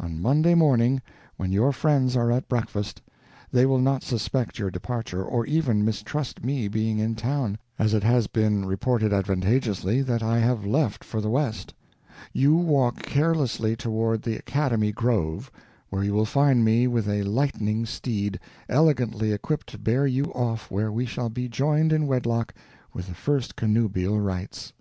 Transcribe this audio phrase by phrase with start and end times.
[0.00, 1.00] On Monday morning,
[1.36, 3.00] when your friends are at breakfast,
[3.52, 8.02] they will not suspect your departure, or even mistrust me being in town, as it
[8.02, 11.72] has been reported advantageously that I have left for the west.
[12.32, 15.52] You walk carelessly toward the academy grove,
[15.88, 20.68] where you will find me with a lightning steed, elegantly equipped to bear you off
[20.72, 22.52] where we shall be joined in wedlock
[22.92, 24.72] with the first connubial rights.